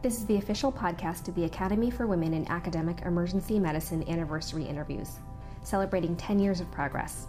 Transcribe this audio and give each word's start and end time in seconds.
This 0.00 0.18
is 0.18 0.26
the 0.26 0.36
official 0.36 0.70
podcast 0.70 1.26
of 1.26 1.34
the 1.34 1.46
Academy 1.46 1.90
for 1.90 2.06
Women 2.06 2.32
in 2.32 2.46
Academic 2.46 3.00
Emergency 3.02 3.58
Medicine 3.58 4.08
Anniversary 4.08 4.62
Interviews, 4.62 5.16
celebrating 5.64 6.14
10 6.14 6.38
years 6.38 6.60
of 6.60 6.70
progress. 6.70 7.26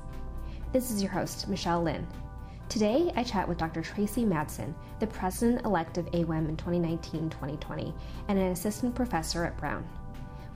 This 0.71 0.91
is 0.91 1.01
your 1.01 1.11
host, 1.11 1.47
Michelle 1.47 1.81
Lynn. 1.81 2.05
Today, 2.69 3.11
I 3.15 3.23
chat 3.23 3.49
with 3.49 3.57
Dr. 3.57 3.81
Tracy 3.81 4.23
Madsen, 4.23 4.75
the 4.99 5.07
president 5.07 5.65
elect 5.65 5.97
of 5.97 6.05
AWEM 6.11 6.47
in 6.47 6.55
2019 6.57 7.31
2020, 7.31 7.91
and 8.27 8.37
an 8.37 8.51
assistant 8.51 8.93
professor 8.93 9.45
at 9.45 9.57
Brown. 9.57 9.83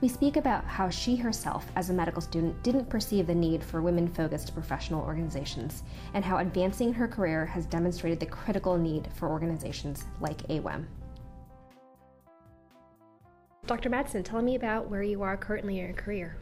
We 0.00 0.06
speak 0.06 0.36
about 0.36 0.64
how 0.66 0.90
she 0.90 1.16
herself, 1.16 1.66
as 1.74 1.90
a 1.90 1.94
medical 1.94 2.22
student, 2.22 2.62
didn't 2.62 2.88
perceive 2.88 3.26
the 3.26 3.34
need 3.34 3.64
for 3.64 3.82
women 3.82 4.06
focused 4.06 4.54
professional 4.54 5.04
organizations, 5.04 5.82
and 6.14 6.24
how 6.24 6.38
advancing 6.38 6.92
her 6.92 7.08
career 7.08 7.44
has 7.46 7.66
demonstrated 7.66 8.20
the 8.20 8.26
critical 8.26 8.78
need 8.78 9.08
for 9.16 9.28
organizations 9.28 10.04
like 10.20 10.46
AWEM. 10.46 10.86
Dr. 13.66 13.88
Madsen, 13.88 14.22
tell 14.22 14.42
me 14.42 14.56
about 14.56 14.90
where 14.90 15.02
you 15.02 15.22
are 15.22 15.38
currently 15.38 15.78
in 15.78 15.86
your 15.86 15.94
career. 15.94 16.36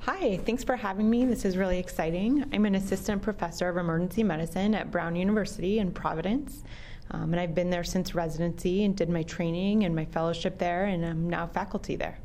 Hi, 0.00 0.38
thanks 0.38 0.64
for 0.64 0.74
having 0.74 1.08
me. 1.08 1.24
This 1.24 1.44
is 1.44 1.56
really 1.56 1.78
exciting. 1.78 2.44
I'm 2.52 2.66
an 2.66 2.74
assistant 2.74 3.22
professor 3.22 3.68
of 3.68 3.76
emergency 3.76 4.24
medicine 4.24 4.74
at 4.74 4.90
Brown 4.90 5.14
University 5.14 5.78
in 5.78 5.92
Providence. 5.92 6.64
Um, 7.12 7.32
and 7.32 7.38
I've 7.38 7.54
been 7.54 7.70
there 7.70 7.84
since 7.84 8.12
residency 8.12 8.84
and 8.84 8.96
did 8.96 9.08
my 9.08 9.22
training 9.22 9.84
and 9.84 9.94
my 9.94 10.04
fellowship 10.04 10.58
there, 10.58 10.86
and 10.86 11.06
I'm 11.06 11.30
now 11.30 11.46
faculty 11.46 11.94
there. 11.94 12.18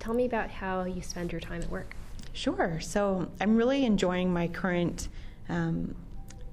Tell 0.00 0.12
me 0.12 0.26
about 0.26 0.50
how 0.50 0.84
you 0.84 1.00
spend 1.00 1.32
your 1.32 1.40
time 1.40 1.62
at 1.62 1.70
work. 1.70 1.96
Sure. 2.34 2.78
So 2.80 3.26
I'm 3.40 3.56
really 3.56 3.86
enjoying 3.86 4.30
my 4.30 4.48
current 4.48 5.08
um, 5.48 5.94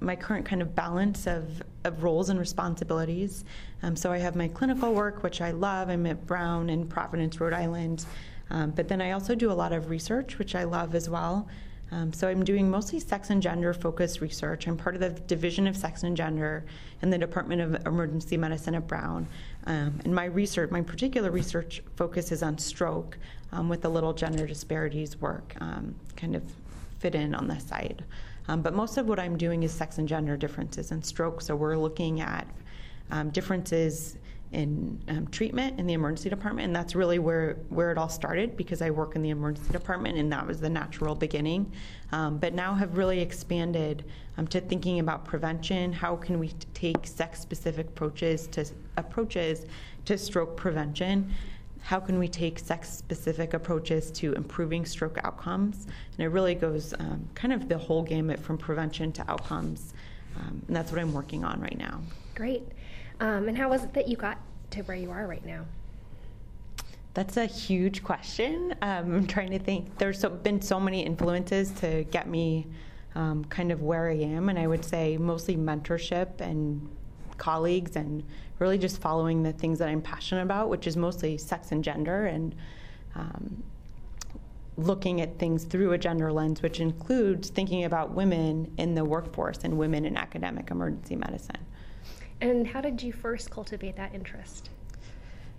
my 0.03 0.15
current 0.15 0.45
kind 0.45 0.61
of 0.61 0.75
balance 0.75 1.27
of, 1.27 1.63
of 1.83 2.03
roles 2.03 2.29
and 2.29 2.39
responsibilities. 2.39 3.45
Um, 3.81 3.95
so 3.95 4.11
I 4.11 4.17
have 4.17 4.35
my 4.35 4.47
clinical 4.47 4.93
work, 4.93 5.23
which 5.23 5.41
I 5.41 5.51
love. 5.51 5.89
I'm 5.89 6.05
at 6.05 6.27
Brown 6.27 6.69
in 6.69 6.87
Providence, 6.87 7.39
Rhode 7.39 7.53
Island. 7.53 8.05
Um, 8.49 8.71
but 8.71 8.87
then 8.87 9.01
I 9.01 9.11
also 9.11 9.35
do 9.35 9.51
a 9.51 9.53
lot 9.53 9.71
of 9.71 9.89
research, 9.89 10.37
which 10.37 10.55
I 10.55 10.63
love 10.63 10.93
as 10.95 11.09
well. 11.09 11.47
Um, 11.91 12.11
so 12.11 12.27
I'm 12.27 12.43
doing 12.43 12.69
mostly 12.69 12.99
sex 12.99 13.29
and 13.29 13.41
gender 13.41 13.71
focused 13.73 14.19
research. 14.19 14.67
I'm 14.67 14.77
part 14.77 14.95
of 14.95 15.01
the 15.01 15.09
Division 15.09 15.67
of 15.67 15.77
Sex 15.77 16.03
and 16.03 16.17
Gender 16.17 16.65
in 17.03 17.11
the 17.11 17.17
Department 17.17 17.61
of 17.61 17.85
Emergency 17.85 18.35
Medicine 18.35 18.73
at 18.73 18.87
Brown. 18.87 19.27
Um, 19.67 19.99
and 20.03 20.13
my 20.13 20.25
research, 20.25 20.71
my 20.71 20.81
particular 20.81 21.29
research 21.29 21.83
focus 21.95 22.31
is 22.31 22.41
on 22.41 22.57
stroke 22.57 23.17
um, 23.51 23.69
with 23.69 23.85
a 23.85 23.89
little 23.89 24.13
gender 24.13 24.47
disparities 24.47 25.21
work 25.21 25.55
um, 25.61 25.93
kind 26.15 26.35
of 26.35 26.43
fit 26.97 27.13
in 27.13 27.35
on 27.35 27.47
the 27.47 27.59
side. 27.59 28.03
Um, 28.47 28.61
but 28.61 28.73
most 28.73 28.97
of 28.97 29.07
what 29.07 29.19
I'm 29.19 29.37
doing 29.37 29.63
is 29.63 29.71
sex 29.71 29.97
and 29.97 30.07
gender 30.07 30.35
differences 30.37 30.91
and 30.91 31.05
stroke. 31.05 31.41
So 31.41 31.55
we're 31.55 31.77
looking 31.77 32.21
at 32.21 32.47
um, 33.11 33.29
differences 33.29 34.17
in 34.53 35.01
um, 35.07 35.27
treatment 35.27 35.79
in 35.79 35.87
the 35.87 35.93
emergency 35.93 36.29
department, 36.29 36.67
and 36.67 36.75
that's 36.75 36.93
really 36.95 37.17
where 37.17 37.57
where 37.69 37.91
it 37.91 37.97
all 37.97 38.07
started 38.07 38.55
because 38.55 38.81
I 38.81 38.91
work 38.91 39.15
in 39.15 39.23
the 39.23 39.31
emergency 39.31 39.73
department, 39.73 40.17
and 40.17 40.31
that 40.31 40.45
was 40.45 40.59
the 40.59 40.69
natural 40.69 41.15
beginning. 41.15 41.71
Um, 42.11 42.37
but 42.37 42.53
now 42.53 42.75
have 42.75 42.97
really 42.97 43.19
expanded 43.19 44.05
um, 44.37 44.45
to 44.47 44.61
thinking 44.61 44.99
about 44.99 45.25
prevention. 45.25 45.91
How 45.91 46.15
can 46.15 46.37
we 46.37 46.49
take 46.75 47.07
sex-specific 47.07 47.87
approaches 47.87 48.47
to 48.47 48.65
approaches 48.97 49.65
to 50.05 50.17
stroke 50.17 50.55
prevention? 50.55 51.31
How 51.83 51.99
can 51.99 52.17
we 52.17 52.29
take 52.29 52.59
sex-specific 52.59 53.53
approaches 53.53 54.09
to 54.11 54.31
improving 54.33 54.85
stroke 54.85 55.19
outcomes? 55.25 55.85
And 56.17 56.25
it 56.25 56.29
really 56.29 56.55
goes 56.55 56.93
um, 56.97 57.27
kind 57.35 57.51
of 57.51 57.67
the 57.67 57.77
whole 57.77 58.03
gamut 58.03 58.39
from 58.39 58.57
prevention 58.57 59.11
to 59.11 59.29
outcomes, 59.29 59.93
um, 60.37 60.61
and 60.67 60.75
that's 60.75 60.91
what 60.93 61.01
I'm 61.01 61.11
working 61.11 61.43
on 61.43 61.59
right 61.59 61.77
now. 61.77 61.99
Great. 62.35 62.63
Um, 63.19 63.49
and 63.49 63.57
how 63.57 63.69
was 63.69 63.83
it 63.83 63.93
that 63.93 64.07
you 64.07 64.15
got 64.15 64.37
to 64.71 64.81
where 64.83 64.95
you 64.95 65.11
are 65.11 65.27
right 65.27 65.45
now? 65.45 65.65
That's 67.13 67.35
a 67.35 67.45
huge 67.45 68.01
question. 68.01 68.73
Um, 68.81 69.13
I'm 69.13 69.27
trying 69.27 69.51
to 69.51 69.59
think. 69.59 69.97
There's 69.97 70.19
so, 70.19 70.29
been 70.29 70.61
so 70.61 70.79
many 70.79 71.05
influences 71.05 71.71
to 71.81 72.05
get 72.05 72.27
me 72.29 72.65
um, 73.13 73.43
kind 73.45 73.73
of 73.73 73.81
where 73.81 74.09
I 74.09 74.15
am, 74.15 74.47
and 74.47 74.57
I 74.57 74.67
would 74.67 74.85
say 74.85 75.17
mostly 75.17 75.57
mentorship 75.57 76.39
and 76.39 76.89
colleagues, 77.37 77.97
and 77.97 78.23
really 78.63 78.77
just 78.77 79.01
following 79.01 79.43
the 79.43 79.51
things 79.51 79.77
that 79.79 79.89
I'm 79.89 80.01
passionate 80.01 80.41
about, 80.41 80.69
which 80.69 80.87
is 80.87 80.95
mostly 80.95 81.37
sex 81.37 81.73
and 81.73 81.83
gender, 81.83 82.27
and 82.27 82.55
um, 83.13 83.61
looking 84.77 85.19
at 85.19 85.37
things 85.37 85.65
through 85.65 85.91
a 85.91 85.97
gender 85.97 86.31
lens, 86.31 86.61
which 86.61 86.79
includes 86.79 87.49
thinking 87.49 87.83
about 87.83 88.11
women 88.11 88.73
in 88.77 88.95
the 88.95 89.03
workforce 89.03 89.59
and 89.65 89.77
women 89.77 90.05
in 90.05 90.15
academic 90.15 90.71
emergency 90.71 91.17
medicine. 91.17 91.57
And 92.39 92.65
how 92.65 92.79
did 92.79 93.03
you 93.03 93.11
first 93.11 93.51
cultivate 93.51 93.97
that 93.97 94.15
interest? 94.15 94.69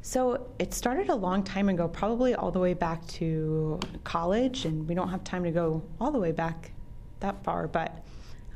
So 0.00 0.48
it 0.58 0.72
started 0.72 1.10
a 1.10 1.14
long 1.14 1.42
time 1.44 1.68
ago, 1.68 1.86
probably 1.86 2.34
all 2.34 2.50
the 2.50 2.58
way 2.58 2.72
back 2.74 3.06
to 3.18 3.78
college, 4.02 4.64
and 4.64 4.88
we 4.88 4.94
don't 4.94 5.08
have 5.08 5.24
time 5.24 5.44
to 5.44 5.50
go 5.50 5.82
all 6.00 6.10
the 6.10 6.18
way 6.18 6.32
back 6.32 6.72
that 7.20 7.42
far, 7.44 7.68
but 7.68 8.02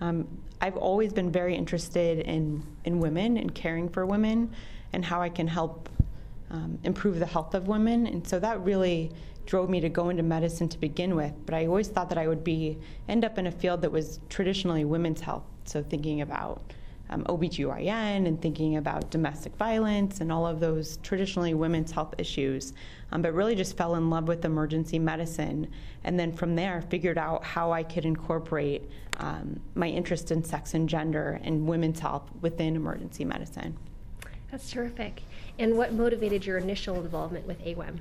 um, 0.01 0.27
I've 0.61 0.77
always 0.77 1.13
been 1.13 1.31
very 1.31 1.55
interested 1.55 2.21
in, 2.21 2.65
in 2.85 2.99
women 2.99 3.37
and 3.37 3.55
caring 3.55 3.89
for 3.89 4.07
women 4.07 4.51
and 4.93 5.05
how 5.05 5.21
I 5.21 5.29
can 5.29 5.47
help 5.47 5.89
um, 6.51 6.79
improve 6.85 7.19
the 7.19 7.27
health 7.27 7.55
of 7.55 7.69
women. 7.69 8.07
And 8.07 8.27
so 8.27 8.39
that 8.41 8.61
really 8.65 9.13
drove 9.47 9.71
me 9.71 9.81
to 9.81 9.89
go 9.89 10.09
into 10.09 10.23
medicine 10.23 10.69
to 10.69 10.79
begin 10.79 11.15
with. 11.15 11.33
But 11.47 11.55
I 11.55 11.67
always 11.67 11.89
thought 11.89 12.09
that 12.09 12.19
I 12.19 12.29
would 12.29 12.45
be 12.45 12.79
end 13.09 13.25
up 13.25 13.39
in 13.39 13.47
a 13.47 13.51
field 13.51 13.83
that 13.83 13.93
was 13.93 14.21
traditionally 14.29 14.85
women's 14.85 15.21
health. 15.21 15.45
So 15.65 15.83
thinking 15.83 16.21
about 16.21 16.73
um, 17.11 17.25
OBGYN 17.25 18.27
and 18.27 18.41
thinking 18.41 18.77
about 18.77 19.11
domestic 19.11 19.57
violence 19.57 20.21
and 20.21 20.31
all 20.31 20.47
of 20.47 20.61
those 20.61 20.99
traditionally 20.99 21.55
women's 21.55 21.91
health 21.91 22.15
issues, 22.19 22.73
um, 23.13 23.23
but 23.23 23.33
really 23.33 23.55
just 23.55 23.77
fell 23.77 23.95
in 23.95 24.11
love 24.11 24.29
with 24.29 24.45
emergency 24.45 24.99
medicine. 24.99 25.69
And 26.05 26.19
then 26.19 26.33
from 26.33 26.55
there, 26.55 26.83
figured 26.83 27.19
out 27.19 27.45
how 27.45 27.73
I 27.73 27.83
could 27.83 28.05
incorporate 28.05 28.89
um, 29.19 29.61
my 29.75 29.89
interest 29.89 30.31
in 30.31 30.45
sex 30.45 30.75
and 30.75 30.89
gender 30.89 31.41
and 31.43 31.67
women's 31.67 32.01
health 32.01 32.31
within 32.41 32.77
emergency 32.77 33.25
medicine. 33.25 33.77
That's 34.51 34.71
terrific. 34.71 35.23
And 35.59 35.77
what 35.77 35.93
motivated 35.93 36.47
your 36.47 36.59
initial 36.59 36.97
involvement 36.97 37.47
with 37.47 37.61
AWEM? 37.65 37.99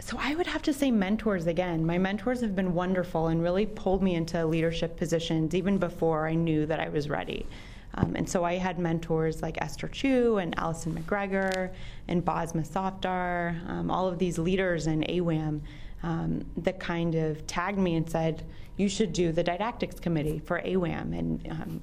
So 0.00 0.18
I 0.20 0.34
would 0.34 0.46
have 0.46 0.62
to 0.62 0.72
say 0.72 0.90
mentors 0.90 1.46
again. 1.46 1.86
My 1.86 1.96
mentors 1.96 2.40
have 2.40 2.54
been 2.54 2.74
wonderful 2.74 3.28
and 3.28 3.42
really 3.42 3.64
pulled 3.64 4.02
me 4.02 4.16
into 4.16 4.44
leadership 4.44 4.96
positions 4.96 5.54
even 5.54 5.78
before 5.78 6.28
I 6.28 6.34
knew 6.34 6.66
that 6.66 6.80
I 6.80 6.88
was 6.88 7.08
ready. 7.08 7.46
Um, 7.96 8.14
and 8.16 8.28
so 8.28 8.44
I 8.44 8.54
had 8.54 8.78
mentors 8.78 9.42
like 9.42 9.60
Esther 9.60 9.88
Choo 9.88 10.38
and 10.38 10.54
Alyson 10.56 10.94
McGregor 10.94 11.70
and 12.08 12.24
Basmah 12.24 12.66
Safdar, 12.66 13.68
um, 13.68 13.90
all 13.90 14.08
of 14.08 14.18
these 14.18 14.38
leaders 14.38 14.86
in 14.86 15.02
AWEM 15.02 15.60
um, 16.02 16.44
that 16.58 16.80
kind 16.80 17.14
of 17.14 17.46
tagged 17.46 17.78
me 17.78 17.94
and 17.96 18.08
said, 18.08 18.44
you 18.76 18.88
should 18.88 19.12
do 19.12 19.32
the 19.32 19.42
didactics 19.42 20.00
committee 20.00 20.38
for 20.38 20.60
AWEM. 20.60 21.16
And 21.18 21.48
um, 21.50 21.80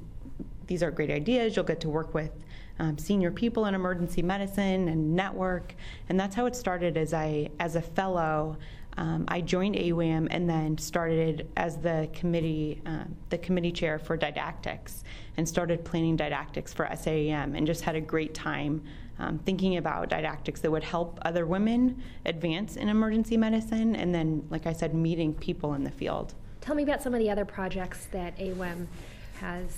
these 0.68 0.84
are 0.84 0.92
great 0.92 1.10
ideas. 1.10 1.56
You'll 1.56 1.66
get 1.66 1.80
to 1.82 1.90
work 1.90 2.14
with 2.14 2.32
um, 2.80 2.98
senior 2.98 3.32
people 3.32 3.66
in 3.66 3.76
emergency 3.76 4.22
medicine 4.22 4.90
and 4.90 5.16
network. 5.16 5.76
And 6.10 6.20
that's 6.20 6.36
how 6.36 6.46
it 6.46 6.56
started 6.56 6.98
as 6.98 7.14
I, 7.14 7.50
as 7.60 7.76
a 7.76 7.82
fellow 7.82 8.58
um, 9.02 9.26
I 9.28 9.42
joined 9.42 9.76
AWEM 9.78 10.28
and 10.30 10.48
then 10.48 10.78
started 10.78 11.48
as 11.58 11.78
the 11.78 12.08
committee, 12.14 12.84
uh, 12.86 13.06
the 13.30 13.40
committee 13.40 13.72
chair 13.72 13.98
for 13.98 14.16
didactics, 14.16 15.04
and 15.38 15.50
started 15.50 15.84
planning 15.84 16.16
didactics 16.16 16.72
for 16.72 16.86
SAEM, 16.86 17.58
and 17.58 17.66
just 17.66 17.82
had 17.82 17.96
a 17.96 18.02
great 18.02 18.36
time 18.36 18.84
um, 19.18 19.40
thinking 19.40 19.78
about 19.78 20.10
didactics 20.10 20.62
that 20.62 20.70
would 20.70 20.84
help 20.84 21.18
other 21.24 21.48
women 21.48 22.04
advance 22.28 22.76
in 22.76 22.90
emergency 22.90 23.38
medicine, 23.38 23.96
and 23.96 24.14
then, 24.14 24.46
like 24.52 24.68
I 24.68 24.74
said, 24.74 24.94
meeting 24.94 25.34
people 25.34 25.74
in 25.74 25.84
the 25.84 25.90
field. 25.90 26.36
Tell 26.62 26.76
me 26.76 26.84
about 26.84 27.02
some 27.02 27.16
of 27.16 27.20
the 27.20 27.32
other 27.32 27.44
projects 27.44 28.06
that 28.12 28.38
AWEM 28.38 28.86
has 29.40 29.76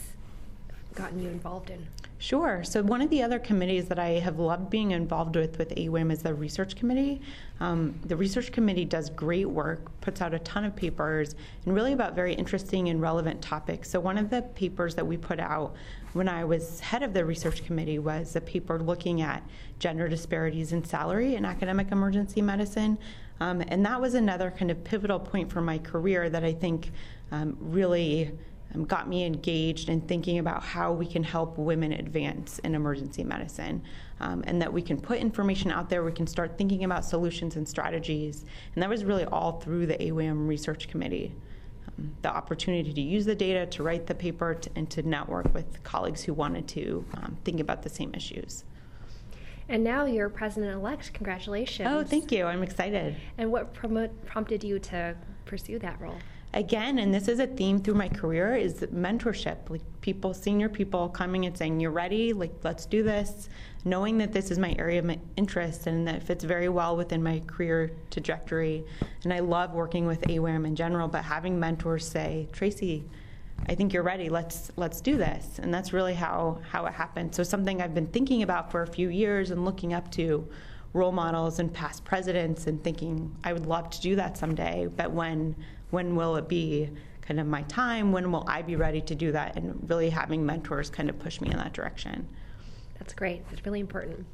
gotten 0.94 1.22
you 1.22 1.30
involved 1.30 1.70
in. 1.70 1.86
Sure. 2.24 2.64
So 2.64 2.82
one 2.82 3.02
of 3.02 3.10
the 3.10 3.22
other 3.22 3.38
committees 3.38 3.90
that 3.90 4.00
I 4.00 4.12
have 4.12 4.40
loved 4.40 4.70
being 4.70 4.92
involved 4.92 5.36
with 5.36 5.58
with 5.58 5.76
AWEM 5.76 6.10
is 6.10 6.22
the 6.24 6.34
research 6.34 6.76
committee. 6.78 7.22
Um, 7.60 8.00
the 8.06 8.16
research 8.16 8.54
committee 8.54 8.86
does 8.86 9.10
great 9.10 9.50
work, 9.50 9.92
puts 10.00 10.22
out 10.22 10.34
a 10.34 10.40
ton 10.40 10.64
of 10.64 10.74
papers, 10.74 11.36
and 11.66 11.76
really 11.76 11.92
about 11.92 12.16
very 12.16 12.34
interesting 12.34 12.88
and 12.88 13.02
relevant 13.02 13.42
topics. 13.42 13.90
So 13.90 14.00
one 14.00 14.18
of 14.18 14.30
the 14.30 14.42
papers 14.42 14.96
that 14.96 15.06
we 15.06 15.18
put 15.18 15.42
out 15.42 15.76
when 16.14 16.30
I 16.30 16.46
was 16.46 16.80
head 16.80 17.04
of 17.04 17.14
the 17.14 17.26
research 17.26 17.66
committee 17.66 18.00
was 18.00 18.38
a 18.38 18.42
paper 18.42 18.80
looking 18.80 19.22
at 19.22 19.44
gender 19.80 20.08
disparities 20.08 20.72
in 20.72 20.86
salary 20.86 21.36
in 21.36 21.44
academic 21.44 21.92
emergency 21.92 22.42
medicine. 22.42 22.98
Um, 23.42 23.62
and 23.68 23.86
that 23.86 24.00
was 24.00 24.14
another 24.14 24.50
kind 24.50 24.72
of 24.72 24.82
pivotal 24.86 25.20
point 25.20 25.52
for 25.52 25.60
my 25.60 25.78
career 25.78 26.30
that 26.30 26.46
I 26.46 26.54
think 26.54 26.92
um, 27.34 27.58
really 27.60 28.32
um, 28.74 28.86
got 28.86 29.08
me 29.08 29.26
engaged 29.26 29.90
in 29.90 30.02
thinking 30.02 30.40
about 30.40 30.64
how 30.64 30.92
we 30.92 31.06
can 31.06 31.24
help 31.24 31.58
women 31.58 31.94
advance 31.94 32.60
in 32.60 32.76
emergency 32.76 33.24
medicine. 33.24 33.84
Um, 34.20 34.44
and 34.48 34.62
that 34.62 34.72
we 34.72 34.82
can 34.82 35.00
put 35.00 35.20
information 35.20 35.72
out 35.72 35.90
there, 35.90 36.04
we 36.04 36.12
can 36.12 36.28
start 36.28 36.58
thinking 36.58 36.84
about 36.86 37.04
solutions 37.04 37.56
and 37.56 37.68
strategies. 37.68 38.46
And 38.74 38.82
that 38.82 38.90
was 38.90 39.04
really 39.04 39.26
all 39.26 39.60
through 39.60 39.88
the 39.88 39.98
AWEM 39.98 40.48
Research 40.48 40.88
Committee. 40.88 41.34
Um, 41.88 42.16
the 42.22 42.30
opportunity 42.30 42.94
to 42.94 43.02
use 43.02 43.26
the 43.26 43.36
data, 43.36 43.66
to 43.66 43.84
write 43.84 44.08
the 44.08 44.16
paper, 44.16 44.54
to, 44.54 44.70
and 44.76 44.90
to 44.92 45.04
network 45.04 45.54
with 45.54 45.84
colleagues 45.84 46.24
who 46.24 46.34
wanted 46.34 46.68
to 46.70 47.06
um, 47.16 47.38
think 47.44 47.60
about 47.60 47.84
the 47.84 47.90
same 47.90 48.14
issues. 48.14 48.64
And 49.70 49.84
now 49.84 50.06
you're 50.06 50.30
president 50.30 50.74
elect. 50.74 51.14
Congratulations. 51.14 51.90
Oh, 51.92 52.04
thank 52.04 52.32
you. 52.32 52.46
I'm 52.46 52.64
excited. 52.64 53.16
And 53.38 53.52
what 53.52 53.74
promote, 53.74 54.26
prompted 54.26 54.64
you 54.64 54.80
to 54.80 55.16
pursue 55.46 55.80
that 55.80 56.00
role? 56.00 56.18
Again, 56.56 57.00
and 57.00 57.12
this 57.12 57.28
is 57.28 57.40
a 57.40 57.48
theme 57.48 57.80
through 57.80 57.96
my 57.96 58.08
career, 58.08 58.56
is 58.56 58.76
mentorship. 58.94 59.70
Like 59.70 59.82
people, 60.02 60.36
senior 60.36 60.70
people 60.70 61.10
coming 61.10 61.46
and 61.46 61.58
saying, 61.58 61.80
You're 61.80 61.90
ready, 61.90 62.32
like, 62.32 62.54
let's 62.64 62.86
do 62.86 63.02
this, 63.02 63.50
knowing 63.86 64.20
that 64.20 64.32
this 64.32 64.52
is 64.52 64.60
my 64.60 64.76
area 64.78 65.00
of 65.00 65.18
interest 65.36 65.88
and 65.88 66.08
that 66.08 66.22
fits 66.22 66.44
very 66.44 66.70
well 66.70 66.96
within 66.96 67.24
my 67.24 67.40
career 67.48 67.92
trajectory. 68.12 68.86
And 69.24 69.34
I 69.34 69.40
love 69.40 69.74
working 69.74 70.06
with 70.06 70.22
AWEM 70.22 70.68
in 70.68 70.76
general, 70.76 71.08
but 71.08 71.24
having 71.24 71.60
mentors 71.60 72.08
say, 72.08 72.48
Tracy, 72.52 73.04
I 73.68 73.74
think 73.74 73.92
you're 73.92 74.04
ready. 74.04 74.30
Let's 74.30 74.72
let's 74.76 75.02
do 75.02 75.18
this. 75.18 75.60
And 75.60 75.74
that's 75.74 75.92
really 75.92 76.14
how 76.14 76.60
how 76.70 76.86
it 76.86 76.94
happened. 76.94 77.34
So 77.34 77.42
something 77.42 77.82
I've 77.82 77.96
been 77.96 78.08
thinking 78.08 78.44
about 78.44 78.72
for 78.72 78.84
a 78.84 78.88
few 78.88 79.10
years 79.10 79.52
and 79.52 79.66
looking 79.66 79.94
up 79.94 80.12
to 80.12 80.48
role 80.94 81.12
models 81.12 81.58
and 81.60 81.74
past 81.74 82.06
presidents 82.06 82.68
and 82.68 82.84
thinking 82.84 83.36
I 83.44 83.54
would 83.54 83.66
love 83.66 83.90
to 83.90 84.02
do 84.02 84.16
that 84.18 84.38
someday, 84.38 84.88
but 84.96 85.12
when 85.12 85.56
when 85.94 86.16
will 86.16 86.38
it 86.38 86.48
be 86.48 86.90
kind 87.22 87.40
of 87.40 87.46
my 87.46 87.62
time? 87.64 88.12
When 88.12 88.32
will 88.32 88.44
I 88.48 88.64
be 88.64 88.76
ready 88.76 89.00
to 89.02 89.14
do 89.14 89.32
that? 89.32 89.56
And 89.56 89.88
really 89.88 90.10
having 90.10 90.44
mentors 90.44 90.90
kind 90.90 91.08
of 91.08 91.20
push 91.20 91.40
me 91.40 91.52
in 91.52 91.58
that 91.58 91.72
direction. 91.72 92.28
That's 92.98 93.14
great. 93.14 93.48
That's 93.50 93.64
really 93.64 93.80
important. 93.80 94.26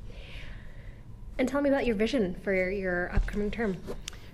And 1.37 1.49
tell 1.49 1.61
me 1.61 1.69
about 1.69 1.85
your 1.85 1.97
vision 1.97 2.33
for 2.43 2.53
your, 2.53 2.71
your 2.71 3.13
upcoming 3.13 3.51
term. 3.51 3.75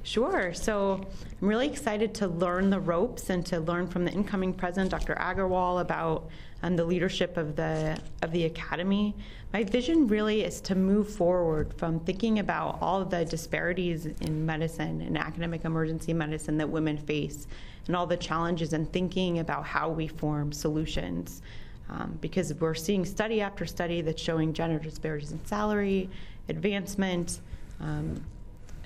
Sure. 0.05 0.53
So 0.53 1.03
I'm 1.41 1.47
really 1.47 1.67
excited 1.67 2.13
to 2.15 2.27
learn 2.27 2.69
the 2.69 2.79
ropes 2.79 3.31
and 3.31 3.43
to 3.47 3.59
learn 3.59 3.87
from 3.87 4.05
the 4.05 4.11
incoming 4.11 4.53
president, 4.53 4.91
Dr. 4.91 5.15
Agarwal, 5.15 5.81
about 5.81 6.29
um, 6.61 6.75
the 6.75 6.85
leadership 6.85 7.37
of 7.37 7.55
the 7.55 7.97
of 8.21 8.31
the 8.31 8.45
academy. 8.45 9.15
My 9.51 9.63
vision 9.63 10.07
really 10.07 10.43
is 10.43 10.61
to 10.61 10.75
move 10.75 11.09
forward 11.09 11.73
from 11.73 11.99
thinking 12.01 12.37
about 12.37 12.77
all 12.81 13.03
the 13.03 13.25
disparities 13.25 14.05
in 14.05 14.45
medicine 14.45 15.01
and 15.01 15.17
academic 15.17 15.65
emergency 15.65 16.13
medicine 16.13 16.55
that 16.59 16.69
women 16.69 16.99
face, 16.99 17.47
and 17.87 17.95
all 17.95 18.05
the 18.05 18.15
challenges, 18.15 18.73
and 18.73 18.93
thinking 18.93 19.39
about 19.39 19.65
how 19.65 19.89
we 19.89 20.07
form 20.07 20.51
solutions. 20.51 21.41
Um, 21.89 22.19
because 22.21 22.53
we're 22.53 22.75
seeing 22.75 23.05
study 23.05 23.41
after 23.41 23.65
study 23.65 24.01
that's 24.01 24.21
showing 24.21 24.53
gender 24.53 24.77
disparities 24.77 25.31
in 25.31 25.43
salary, 25.47 26.11
advancement. 26.47 27.39
Um, 27.79 28.23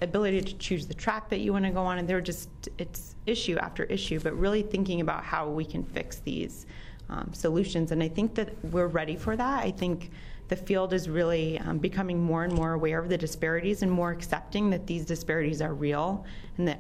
ability 0.02 0.42
to 0.42 0.58
choose 0.58 0.88
the 0.88 0.94
track 0.94 1.30
that 1.30 1.40
you 1.40 1.54
want 1.54 1.66
to 1.66 1.72
go 1.72 1.84
on, 1.84 1.98
and 1.98 2.08
they're 2.08 2.22
just 2.22 2.50
it's 2.78 3.16
issue 3.26 3.58
after 3.58 3.84
issue. 3.86 4.20
But 4.20 4.38
really 4.38 4.62
thinking 4.62 5.02
about 5.02 5.24
how 5.24 5.48
we 5.48 5.66
can 5.66 5.84
fix 5.84 6.20
these 6.20 6.66
um, 7.10 7.32
solutions, 7.34 7.92
and 7.92 8.02
I 8.02 8.08
think 8.08 8.36
that 8.36 8.54
we're 8.66 8.88
ready 8.88 9.16
for 9.16 9.36
that. 9.36 9.64
I 9.64 9.72
think 9.72 10.12
the 10.48 10.56
field 10.56 10.94
is 10.94 11.08
really 11.10 11.60
um, 11.60 11.78
becoming 11.78 12.20
more 12.20 12.44
and 12.44 12.54
more 12.54 12.74
aware 12.74 13.00
of 13.00 13.10
the 13.10 13.18
disparities 13.18 13.84
and 13.84 13.92
more 13.92 14.12
accepting 14.12 14.70
that 14.72 14.88
these 14.88 15.06
disparities 15.06 15.62
are 15.62 15.74
real 15.74 16.26
and 16.58 16.68
that 16.68 16.80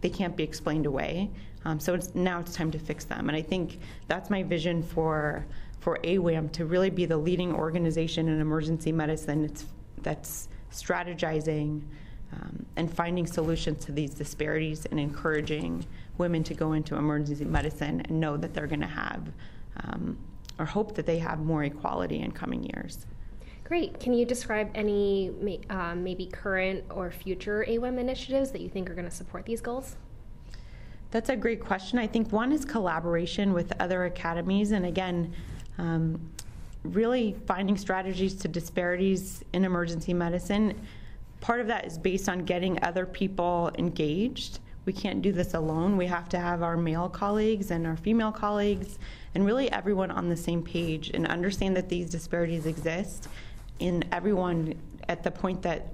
they 0.00 0.10
can't 0.10 0.36
be 0.36 0.42
explained 0.42 0.86
away. 0.86 1.30
Um, 1.64 1.80
so 1.80 1.94
it's, 1.94 2.14
now 2.14 2.40
it's 2.40 2.54
time 2.54 2.70
to 2.72 2.78
fix 2.78 3.04
them, 3.04 3.28
and 3.28 3.36
I 3.36 3.42
think 3.42 3.80
that's 4.08 4.30
my 4.30 4.42
vision 4.42 4.82
for 4.82 5.46
for 5.80 5.98
AWEM 6.02 6.50
to 6.52 6.64
really 6.64 6.90
be 6.90 7.06
the 7.06 7.16
leading 7.16 7.54
organization 7.54 8.28
in 8.28 8.40
emergency 8.40 8.90
medicine. 8.90 9.44
It's 9.44 9.66
that's 10.02 10.48
strategizing 10.72 11.82
um, 12.32 12.66
and 12.76 12.92
finding 12.92 13.26
solutions 13.26 13.84
to 13.84 13.92
these 13.92 14.14
disparities 14.14 14.86
and 14.86 14.98
encouraging 14.98 15.84
women 16.18 16.42
to 16.44 16.54
go 16.54 16.72
into 16.72 16.96
emergency 16.96 17.44
medicine 17.44 18.00
and 18.02 18.20
know 18.20 18.36
that 18.36 18.54
they're 18.54 18.66
going 18.66 18.80
to 18.80 18.86
have 18.86 19.28
um, 19.84 20.18
or 20.58 20.64
hope 20.64 20.94
that 20.94 21.06
they 21.06 21.18
have 21.18 21.40
more 21.40 21.64
equality 21.64 22.20
in 22.20 22.32
coming 22.32 22.64
years. 22.64 23.06
Great. 23.64 23.98
Can 23.98 24.12
you 24.12 24.24
describe 24.24 24.70
any 24.74 25.58
um, 25.70 26.04
maybe 26.04 26.26
current 26.26 26.84
or 26.88 27.10
future 27.10 27.64
AWEM 27.68 27.98
initiatives 27.98 28.52
that 28.52 28.60
you 28.60 28.68
think 28.68 28.88
are 28.88 28.94
going 28.94 29.08
to 29.08 29.14
support 29.14 29.44
these 29.44 29.60
goals? 29.60 29.96
That's 31.10 31.30
a 31.30 31.36
great 31.36 31.60
question. 31.60 31.98
I 31.98 32.06
think 32.06 32.32
one 32.32 32.52
is 32.52 32.64
collaboration 32.64 33.52
with 33.52 33.72
other 33.80 34.04
academies, 34.04 34.72
and 34.72 34.86
again, 34.86 35.32
um, 35.78 36.30
really 36.84 37.36
finding 37.46 37.76
strategies 37.76 38.34
to 38.34 38.48
disparities 38.48 39.42
in 39.52 39.64
emergency 39.64 40.14
medicine 40.14 40.80
part 41.46 41.60
of 41.60 41.68
that 41.68 41.86
is 41.86 41.96
based 41.96 42.28
on 42.28 42.40
getting 42.40 42.82
other 42.82 43.06
people 43.06 43.70
engaged. 43.78 44.58
We 44.84 44.92
can't 44.92 45.22
do 45.22 45.30
this 45.30 45.54
alone. 45.54 45.96
We 45.96 46.06
have 46.06 46.28
to 46.30 46.40
have 46.40 46.60
our 46.60 46.76
male 46.76 47.08
colleagues 47.08 47.70
and 47.70 47.86
our 47.86 47.96
female 47.96 48.32
colleagues 48.32 48.98
and 49.32 49.46
really 49.46 49.70
everyone 49.70 50.10
on 50.10 50.28
the 50.28 50.36
same 50.36 50.60
page 50.60 51.12
and 51.14 51.24
understand 51.28 51.76
that 51.76 51.88
these 51.88 52.10
disparities 52.10 52.66
exist 52.66 53.28
in 53.78 54.02
everyone 54.10 54.74
at 55.08 55.22
the 55.22 55.30
point 55.30 55.62
that 55.62 55.92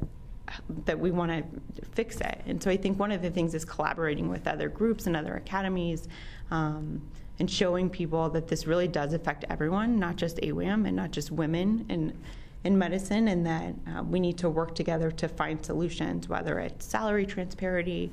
that 0.86 0.98
we 0.98 1.10
want 1.10 1.30
to 1.30 1.84
fix 1.92 2.22
it. 2.22 2.40
And 2.46 2.62
so 2.62 2.70
I 2.70 2.78
think 2.78 2.98
one 2.98 3.12
of 3.12 3.20
the 3.20 3.30
things 3.30 3.54
is 3.54 3.66
collaborating 3.66 4.30
with 4.30 4.48
other 4.48 4.70
groups 4.70 5.06
and 5.06 5.14
other 5.14 5.34
academies 5.34 6.08
um, 6.50 7.02
and 7.38 7.50
showing 7.50 7.90
people 7.90 8.30
that 8.30 8.48
this 8.48 8.66
really 8.66 8.88
does 8.88 9.12
affect 9.12 9.44
everyone, 9.50 9.98
not 9.98 10.16
just 10.16 10.38
AWEM 10.38 10.86
and 10.86 10.96
not 10.96 11.10
just 11.10 11.30
women. 11.30 11.84
And 11.90 12.14
in 12.64 12.78
medicine 12.78 13.28
and 13.28 13.44
that 13.46 13.74
uh, 13.88 14.02
we 14.02 14.20
need 14.20 14.38
to 14.38 14.48
work 14.48 14.74
together 14.74 15.10
to 15.10 15.28
find 15.28 15.64
solutions, 15.64 16.28
whether 16.28 16.58
it's 16.60 16.86
salary 16.86 17.26
transparency, 17.26 18.12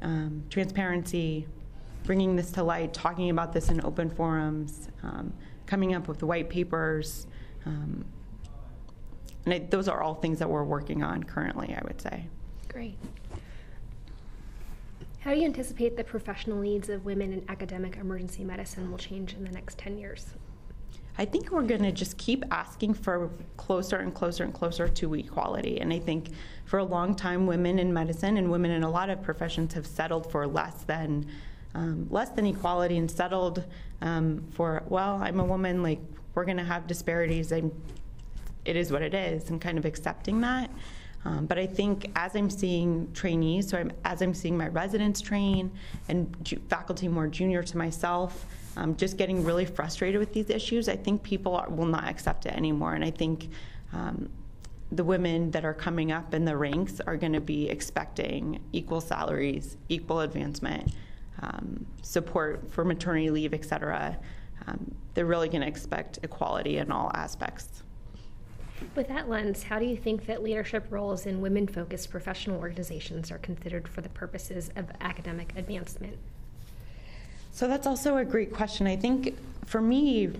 um, 0.00 0.42
transparency, 0.48 1.46
bringing 2.04 2.34
this 2.34 2.50
to 2.52 2.62
light, 2.62 2.92
talking 2.94 3.30
about 3.30 3.52
this 3.52 3.68
in 3.68 3.84
open 3.84 4.10
forums, 4.10 4.88
um, 5.02 5.32
coming 5.66 5.94
up 5.94 6.08
with 6.08 6.22
white 6.22 6.48
papers. 6.48 7.26
Um, 7.66 8.04
and 9.46 9.70
those 9.70 9.88
are 9.88 10.00
all 10.02 10.14
things 10.14 10.38
that 10.38 10.48
we're 10.48 10.64
working 10.64 11.02
on 11.02 11.22
currently, 11.22 11.74
I 11.74 11.82
would 11.84 12.00
say. 12.00 12.26
Great. 12.68 12.96
How 15.20 15.32
do 15.32 15.38
you 15.38 15.44
anticipate 15.44 15.96
the 15.96 16.02
professional 16.02 16.58
needs 16.58 16.88
of 16.88 17.04
women 17.04 17.32
in 17.32 17.44
academic 17.48 17.96
emergency 17.96 18.42
medicine 18.42 18.90
will 18.90 18.98
change 18.98 19.34
in 19.34 19.44
the 19.44 19.52
next 19.52 19.78
10 19.78 19.98
years? 19.98 20.34
I 21.18 21.24
think 21.26 21.50
we're 21.50 21.62
going 21.62 21.82
to 21.82 21.92
just 21.92 22.16
keep 22.16 22.44
asking 22.50 22.94
for 22.94 23.30
closer 23.56 23.96
and 23.96 24.14
closer 24.14 24.44
and 24.44 24.54
closer 24.54 24.88
to 24.88 25.14
equality. 25.14 25.80
And 25.80 25.92
I 25.92 25.98
think 25.98 26.28
for 26.64 26.78
a 26.78 26.84
long 26.84 27.14
time, 27.14 27.46
women 27.46 27.78
in 27.78 27.92
medicine 27.92 28.38
and 28.38 28.50
women 28.50 28.70
in 28.70 28.82
a 28.82 28.90
lot 28.90 29.10
of 29.10 29.22
professions 29.22 29.74
have 29.74 29.86
settled 29.86 30.30
for 30.30 30.46
less 30.46 30.84
than 30.84 31.26
um, 31.74 32.06
less 32.10 32.28
than 32.30 32.44
equality 32.46 32.98
and 32.98 33.10
settled 33.10 33.64
um, 34.02 34.44
for 34.52 34.82
well, 34.88 35.20
I'm 35.22 35.40
a 35.40 35.44
woman. 35.44 35.82
Like 35.82 36.00
we're 36.34 36.44
going 36.44 36.58
to 36.58 36.64
have 36.64 36.86
disparities. 36.86 37.52
I'm, 37.52 37.72
it 38.64 38.76
is 38.76 38.92
what 38.92 39.02
it 39.02 39.14
is, 39.14 39.50
and 39.50 39.60
kind 39.60 39.78
of 39.78 39.84
accepting 39.84 40.40
that. 40.42 40.70
Um, 41.24 41.46
but 41.46 41.58
I 41.58 41.66
think 41.66 42.10
as 42.16 42.34
I'm 42.34 42.50
seeing 42.50 43.12
trainees, 43.12 43.68
so 43.68 43.78
I'm, 43.78 43.92
as 44.04 44.22
I'm 44.22 44.34
seeing 44.34 44.58
my 44.58 44.68
residents 44.68 45.20
train 45.20 45.70
and 46.08 46.36
ju- 46.44 46.60
faculty 46.68 47.06
more 47.08 47.28
junior 47.28 47.62
to 47.62 47.76
myself, 47.78 48.46
um, 48.76 48.96
just 48.96 49.16
getting 49.16 49.44
really 49.44 49.64
frustrated 49.64 50.18
with 50.18 50.32
these 50.32 50.50
issues, 50.50 50.88
I 50.88 50.96
think 50.96 51.22
people 51.22 51.54
are, 51.54 51.68
will 51.70 51.86
not 51.86 52.08
accept 52.08 52.46
it 52.46 52.54
anymore. 52.54 52.94
And 52.94 53.04
I 53.04 53.10
think 53.10 53.50
um, 53.92 54.28
the 54.90 55.04
women 55.04 55.50
that 55.52 55.64
are 55.64 55.74
coming 55.74 56.10
up 56.10 56.34
in 56.34 56.44
the 56.44 56.56
ranks 56.56 57.00
are 57.06 57.16
going 57.16 57.34
to 57.34 57.40
be 57.40 57.68
expecting 57.68 58.60
equal 58.72 59.00
salaries, 59.00 59.76
equal 59.88 60.20
advancement, 60.20 60.92
um, 61.40 61.86
support 62.02 62.70
for 62.70 62.84
maternity 62.84 63.30
leave, 63.30 63.54
et 63.54 63.64
cetera. 63.64 64.18
Um, 64.66 64.94
they're 65.14 65.26
really 65.26 65.48
going 65.48 65.62
to 65.62 65.68
expect 65.68 66.18
equality 66.22 66.78
in 66.78 66.90
all 66.90 67.10
aspects. 67.14 67.82
With 68.94 69.08
that 69.08 69.28
lens, 69.28 69.62
how 69.62 69.78
do 69.78 69.86
you 69.86 69.96
think 69.96 70.26
that 70.26 70.42
leadership 70.42 70.86
roles 70.90 71.26
in 71.26 71.40
women 71.40 71.66
focused 71.66 72.10
professional 72.10 72.60
organizations 72.60 73.30
are 73.30 73.38
considered 73.38 73.88
for 73.88 74.00
the 74.00 74.08
purposes 74.08 74.70
of 74.76 74.90
academic 75.00 75.52
advancement? 75.56 76.16
So 77.52 77.68
that's 77.68 77.86
also 77.86 78.16
a 78.16 78.24
great 78.24 78.52
question. 78.52 78.86
I 78.86 78.96
think 78.96 79.36
for 79.66 79.80
me, 79.80 80.30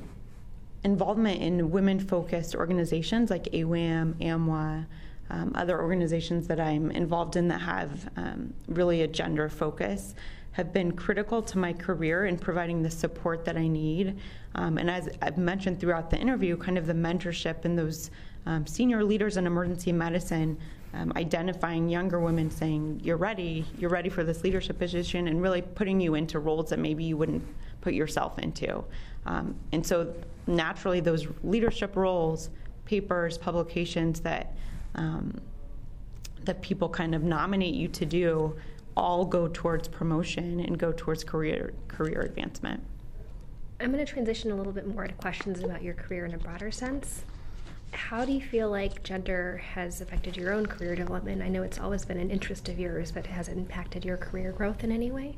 involvement 0.84 1.40
in 1.40 1.70
women 1.70 2.00
focused 2.00 2.54
organizations 2.54 3.30
like 3.30 3.44
AWEM, 3.52 4.14
AMWA, 4.14 4.86
um, 5.30 5.52
other 5.54 5.80
organizations 5.80 6.46
that 6.48 6.60
I'm 6.60 6.90
involved 6.90 7.36
in 7.36 7.48
that 7.48 7.60
have 7.60 8.10
um, 8.16 8.52
really 8.68 9.02
a 9.02 9.06
gender 9.06 9.48
focus 9.48 10.14
have 10.52 10.72
been 10.72 10.92
critical 10.92 11.42
to 11.42 11.58
my 11.58 11.72
career 11.72 12.26
in 12.26 12.38
providing 12.38 12.82
the 12.82 12.90
support 12.90 13.44
that 13.46 13.56
I 13.56 13.66
need. 13.66 14.18
Um, 14.54 14.76
and 14.76 14.90
as 14.90 15.08
I've 15.22 15.38
mentioned 15.38 15.80
throughout 15.80 16.10
the 16.10 16.18
interview, 16.18 16.56
kind 16.58 16.76
of 16.76 16.86
the 16.86 16.92
mentorship 16.92 17.64
and 17.64 17.78
those 17.78 18.10
um, 18.46 18.66
senior 18.66 19.04
leaders 19.04 19.36
in 19.36 19.46
emergency 19.46 19.92
medicine 19.92 20.58
um, 20.94 21.12
identifying 21.16 21.88
younger 21.88 22.20
women 22.20 22.50
saying 22.50 23.00
you're 23.02 23.16
ready. 23.16 23.64
You're 23.78 23.90
ready 23.90 24.08
for 24.08 24.24
this 24.24 24.44
leadership 24.44 24.78
position 24.78 25.28
and 25.28 25.40
really 25.40 25.62
putting 25.62 26.00
you 26.00 26.14
into 26.14 26.38
roles 26.38 26.70
that 26.70 26.78
maybe 26.78 27.04
you 27.04 27.16
wouldn't 27.16 27.44
put 27.80 27.94
yourself 27.94 28.38
into. 28.38 28.84
Um, 29.24 29.54
and 29.72 29.86
so 29.86 30.14
naturally 30.46 31.00
those 31.00 31.26
leadership 31.42 31.96
roles 31.96 32.50
papers 32.84 33.38
publications 33.38 34.20
that 34.20 34.54
um, 34.96 35.40
that 36.44 36.60
people 36.60 36.88
kind 36.88 37.14
of 37.14 37.22
nominate 37.22 37.74
you 37.74 37.86
to 37.86 38.04
do 38.04 38.54
all 38.96 39.24
go 39.24 39.48
towards 39.48 39.88
promotion 39.88 40.60
and 40.60 40.78
go 40.78 40.92
towards 40.92 41.24
career 41.24 41.72
career 41.88 42.20
advancement. 42.20 42.82
I'm 43.80 43.92
going 43.92 44.04
to 44.04 44.12
transition 44.12 44.50
a 44.50 44.54
little 44.54 44.72
bit 44.72 44.86
more 44.86 45.06
to 45.06 45.14
questions 45.14 45.60
about 45.62 45.82
your 45.82 45.94
career 45.94 46.26
in 46.26 46.34
a 46.34 46.38
broader 46.38 46.70
sense 46.70 47.24
how 47.92 48.24
do 48.24 48.32
you 48.32 48.40
feel 48.40 48.70
like 48.70 49.02
gender 49.02 49.58
has 49.74 50.00
affected 50.00 50.36
your 50.36 50.52
own 50.52 50.66
career 50.66 50.94
development? 50.94 51.42
I 51.42 51.48
know 51.48 51.62
it's 51.62 51.78
always 51.78 52.04
been 52.04 52.18
an 52.18 52.30
interest 52.30 52.68
of 52.68 52.78
yours, 52.78 53.12
but 53.12 53.26
has 53.26 53.48
it 53.48 53.56
impacted 53.56 54.04
your 54.04 54.16
career 54.16 54.52
growth 54.52 54.82
in 54.82 54.90
any 54.90 55.10
way? 55.10 55.36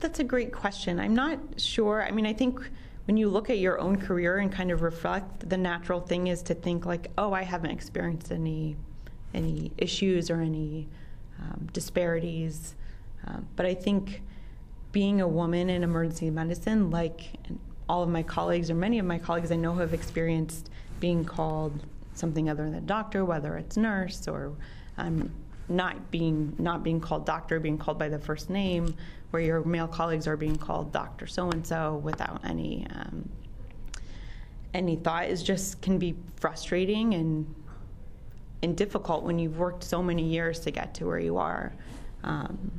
That's 0.00 0.20
a 0.20 0.24
great 0.24 0.52
question. 0.52 1.00
I'm 1.00 1.14
not 1.14 1.38
sure. 1.56 2.04
I 2.04 2.10
mean, 2.10 2.26
I 2.26 2.32
think 2.32 2.60
when 3.06 3.16
you 3.16 3.28
look 3.28 3.50
at 3.50 3.58
your 3.58 3.80
own 3.80 3.96
career 3.96 4.38
and 4.38 4.52
kind 4.52 4.70
of 4.70 4.82
reflect, 4.82 5.48
the 5.48 5.56
natural 5.56 6.00
thing 6.00 6.28
is 6.28 6.42
to 6.42 6.54
think 6.54 6.86
like, 6.86 7.10
oh, 7.18 7.32
I 7.32 7.42
haven't 7.42 7.70
experienced 7.70 8.30
any 8.30 8.76
any 9.32 9.72
issues 9.78 10.30
or 10.30 10.40
any 10.40 10.86
um, 11.40 11.68
disparities. 11.72 12.76
Um, 13.26 13.48
but 13.56 13.66
I 13.66 13.74
think 13.74 14.22
being 14.92 15.20
a 15.20 15.26
woman 15.26 15.68
in 15.68 15.82
emergency 15.82 16.30
medicine, 16.30 16.90
like 16.90 17.20
all 17.88 18.02
of 18.02 18.08
my 18.08 18.22
colleagues 18.22 18.70
or 18.70 18.74
many 18.74 18.98
of 18.98 19.06
my 19.06 19.18
colleagues 19.18 19.52
I 19.52 19.56
know 19.56 19.74
have 19.74 19.92
experienced 19.92 20.70
being 21.00 21.24
called 21.24 21.84
something 22.14 22.48
other 22.48 22.70
than 22.70 22.86
doctor, 22.86 23.24
whether 23.24 23.56
it's 23.56 23.76
nurse 23.76 24.26
or 24.28 24.52
um, 24.96 25.30
not 25.68 26.10
being 26.10 26.54
not 26.58 26.82
being 26.82 27.00
called 27.00 27.26
doctor, 27.26 27.60
being 27.60 27.78
called 27.78 27.98
by 27.98 28.08
the 28.08 28.18
first 28.18 28.50
name, 28.50 28.94
where 29.30 29.42
your 29.42 29.64
male 29.64 29.88
colleagues 29.88 30.26
are 30.26 30.36
being 30.36 30.56
called 30.56 30.92
doctor 30.92 31.26
so 31.26 31.50
and 31.50 31.66
so 31.66 31.96
without 31.96 32.40
any 32.44 32.86
um, 32.94 33.28
any 34.72 34.96
thought 34.96 35.26
is 35.26 35.42
just 35.42 35.80
can 35.82 35.98
be 35.98 36.14
frustrating 36.36 37.14
and 37.14 37.54
and 38.62 38.76
difficult 38.76 39.24
when 39.24 39.38
you've 39.38 39.58
worked 39.58 39.84
so 39.84 40.02
many 40.02 40.22
years 40.22 40.60
to 40.60 40.70
get 40.70 40.94
to 40.94 41.06
where 41.06 41.18
you 41.18 41.36
are. 41.36 41.74
Um, 42.22 42.72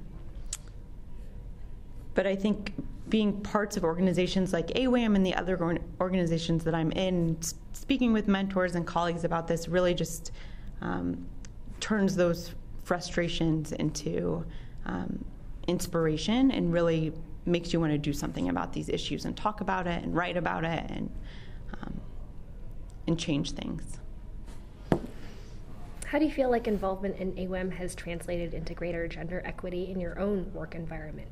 but 2.16 2.26
I 2.26 2.36
think 2.36 2.74
being 3.10 3.40
parts 3.42 3.78
of 3.78 3.84
organizations 3.84 4.52
like 4.52 4.68
AWEM 4.68 5.16
and 5.16 5.26
the 5.26 5.36
other 5.36 5.80
organizations 6.02 6.64
that 6.64 6.74
I'm 6.74 6.92
in, 6.92 7.38
speaking 7.74 8.14
with 8.14 8.28
mentors 8.28 8.76
and 8.76 8.86
colleagues 8.86 9.24
about 9.24 9.48
this 9.48 9.68
really 9.68 9.94
just 9.94 10.32
um, 10.82 11.26
turns 11.80 12.16
those 12.16 12.56
frustrations 12.84 13.72
into 13.74 14.46
um, 14.86 15.24
inspiration 15.68 16.52
and 16.52 16.74
really 16.74 17.12
makes 17.46 17.74
you 17.74 17.80
want 17.80 17.92
to 17.92 17.98
do 17.98 18.12
something 18.12 18.50
about 18.50 18.74
these 18.74 18.90
issues 18.90 19.26
and 19.26 19.38
talk 19.38 19.62
about 19.62 19.86
it 19.86 20.04
and 20.04 20.16
write 20.16 20.38
about 20.38 20.64
it 20.64 20.90
and 20.90 21.10
um, 21.82 22.00
and 23.08 23.20
change 23.20 23.52
things. 23.52 24.00
How 26.06 26.20
do 26.20 26.26
you 26.26 26.32
feel 26.32 26.50
like 26.50 26.68
involvement 26.68 27.18
in 27.18 27.34
AWEM 27.34 27.72
has 27.74 27.94
translated 27.94 28.54
into 28.54 28.74
greater 28.74 29.08
gender 29.08 29.42
equity 29.46 29.92
in 29.92 30.00
your 30.00 30.18
own 30.20 30.52
work 30.54 30.74
environment? 30.74 31.28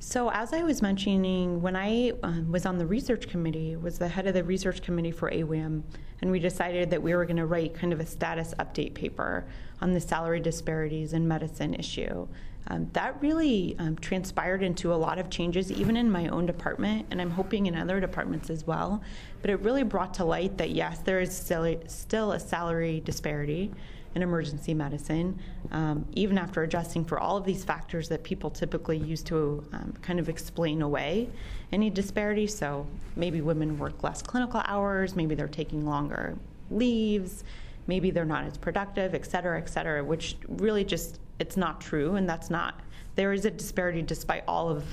So, 0.00 0.30
as 0.30 0.52
I 0.52 0.62
was 0.62 0.80
mentioning, 0.80 1.60
when 1.60 1.74
I 1.74 2.12
um, 2.22 2.52
was 2.52 2.66
on 2.66 2.78
the 2.78 2.86
research 2.86 3.28
committee, 3.28 3.74
was 3.74 3.98
the 3.98 4.06
head 4.06 4.28
of 4.28 4.34
the 4.34 4.44
research 4.44 4.80
committee 4.80 5.10
for 5.10 5.28
AWEM, 5.28 5.82
and 6.22 6.30
we 6.30 6.38
decided 6.38 6.88
that 6.90 7.02
we 7.02 7.16
were 7.16 7.24
going 7.24 7.36
to 7.36 7.46
write 7.46 7.74
kind 7.74 7.92
of 7.92 7.98
a 7.98 8.06
status 8.06 8.54
update 8.60 8.94
paper 8.94 9.44
on 9.80 9.92
the 9.92 10.00
salary 10.00 10.38
disparities 10.38 11.14
in 11.14 11.26
medicine 11.26 11.74
issue. 11.74 12.28
Um, 12.68 12.88
that 12.92 13.20
really 13.20 13.74
um, 13.80 13.96
transpired 13.96 14.62
into 14.62 14.92
a 14.92 14.96
lot 14.96 15.18
of 15.18 15.30
changes, 15.30 15.72
even 15.72 15.96
in 15.96 16.08
my 16.08 16.28
own 16.28 16.46
department, 16.46 17.06
and 17.10 17.20
I'm 17.20 17.30
hoping 17.30 17.66
in 17.66 17.74
other 17.74 17.98
departments 17.98 18.50
as 18.50 18.64
well. 18.66 19.02
But 19.42 19.50
it 19.50 19.60
really 19.60 19.82
brought 19.82 20.14
to 20.14 20.24
light 20.24 20.58
that 20.58 20.70
yes, 20.70 21.00
there 21.00 21.18
is 21.20 21.36
still, 21.36 21.76
still 21.88 22.32
a 22.32 22.40
salary 22.40 23.00
disparity 23.00 23.72
in 24.14 24.22
emergency 24.22 24.74
medicine, 24.74 25.38
um, 25.70 26.04
even 26.14 26.38
after 26.38 26.62
adjusting 26.62 27.04
for 27.04 27.18
all 27.18 27.36
of 27.36 27.44
these 27.44 27.64
factors 27.64 28.08
that 28.08 28.22
people 28.22 28.50
typically 28.50 28.96
use 28.96 29.22
to 29.22 29.64
um, 29.72 29.92
kind 30.02 30.18
of 30.18 30.28
explain 30.28 30.82
away 30.82 31.28
any 31.72 31.90
disparity. 31.90 32.46
So 32.46 32.86
maybe 33.16 33.40
women 33.40 33.78
work 33.78 34.02
less 34.02 34.22
clinical 34.22 34.62
hours, 34.64 35.14
maybe 35.14 35.34
they're 35.34 35.46
taking 35.48 35.86
longer 35.86 36.36
leaves, 36.70 37.44
maybe 37.86 38.10
they're 38.10 38.24
not 38.24 38.44
as 38.44 38.56
productive, 38.56 39.14
et 39.14 39.26
cetera, 39.26 39.58
et 39.58 39.68
cetera, 39.68 40.02
which 40.04 40.36
really 40.48 40.84
just 40.84 41.20
it's 41.38 41.56
not 41.56 41.80
true, 41.80 42.16
and 42.16 42.28
that's 42.28 42.50
not. 42.50 42.80
There 43.14 43.32
is 43.32 43.44
a 43.44 43.50
disparity 43.50 44.02
despite 44.02 44.44
all 44.48 44.68
of 44.68 44.84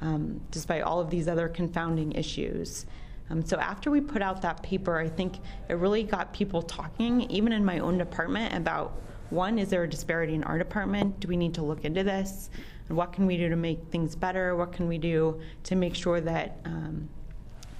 um, 0.00 0.40
despite 0.50 0.82
all 0.82 0.98
of 0.98 1.10
these 1.10 1.28
other 1.28 1.48
confounding 1.48 2.12
issues. 2.12 2.86
Um, 3.32 3.44
so 3.44 3.58
after 3.58 3.90
we 3.90 4.00
put 4.00 4.20
out 4.20 4.42
that 4.42 4.62
paper, 4.62 4.98
I 4.98 5.08
think 5.08 5.36
it 5.70 5.74
really 5.74 6.02
got 6.02 6.34
people 6.34 6.60
talking, 6.60 7.22
even 7.30 7.52
in 7.52 7.64
my 7.64 7.78
own 7.78 7.96
department, 7.96 8.54
about 8.54 9.00
one, 9.30 9.58
is 9.58 9.70
there 9.70 9.84
a 9.84 9.88
disparity 9.88 10.34
in 10.34 10.44
our 10.44 10.58
department? 10.58 11.18
Do 11.18 11.28
we 11.28 11.38
need 11.38 11.54
to 11.54 11.62
look 11.62 11.86
into 11.86 12.04
this? 12.04 12.50
And 12.88 12.96
what 12.96 13.14
can 13.14 13.26
we 13.26 13.38
do 13.38 13.48
to 13.48 13.56
make 13.56 13.80
things 13.90 14.14
better? 14.14 14.54
What 14.54 14.72
can 14.72 14.86
we 14.86 14.98
do 14.98 15.40
to 15.64 15.74
make 15.74 15.94
sure 15.94 16.20
that 16.20 16.58
um, 16.66 17.08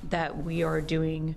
that 0.08 0.36
we 0.42 0.62
are 0.62 0.80
doing 0.80 1.36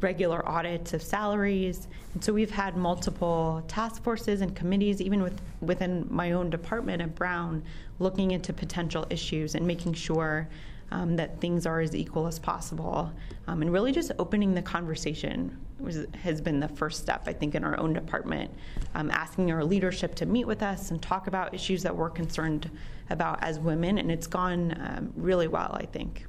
regular 0.00 0.46
audits 0.48 0.94
of 0.94 1.02
salaries. 1.02 1.86
And 2.14 2.24
so 2.24 2.32
we've 2.32 2.50
had 2.50 2.76
multiple 2.76 3.62
task 3.68 4.02
forces 4.02 4.40
and 4.40 4.56
committees, 4.56 5.00
even 5.00 5.22
with, 5.22 5.40
within 5.60 6.06
my 6.10 6.32
own 6.32 6.50
department 6.50 7.02
at 7.02 7.14
Brown, 7.14 7.62
looking 7.98 8.30
into 8.30 8.52
potential 8.52 9.06
issues 9.10 9.54
and 9.54 9.66
making 9.66 9.92
sure 9.92 10.48
um, 10.92 11.16
that 11.16 11.40
things 11.40 11.64
are 11.64 11.80
as 11.80 11.96
equal 11.96 12.26
as 12.26 12.38
possible, 12.38 13.10
um, 13.46 13.62
and 13.62 13.72
really 13.72 13.92
just 13.92 14.12
opening 14.18 14.52
the 14.52 14.60
conversation 14.60 15.58
was, 15.80 16.04
has 16.14 16.40
been 16.40 16.60
the 16.60 16.68
first 16.68 17.00
step, 17.00 17.22
I 17.26 17.32
think, 17.32 17.54
in 17.54 17.64
our 17.64 17.80
own 17.80 17.94
department. 17.94 18.50
Um, 18.94 19.10
asking 19.10 19.50
our 19.50 19.64
leadership 19.64 20.14
to 20.16 20.26
meet 20.26 20.46
with 20.46 20.62
us 20.62 20.90
and 20.90 21.00
talk 21.00 21.28
about 21.28 21.54
issues 21.54 21.82
that 21.82 21.96
we're 21.96 22.10
concerned 22.10 22.70
about 23.08 23.42
as 23.42 23.58
women, 23.58 23.96
and 23.96 24.12
it's 24.12 24.26
gone 24.26 24.76
um, 24.80 25.12
really 25.16 25.48
well, 25.48 25.74
I 25.80 25.86
think. 25.86 26.26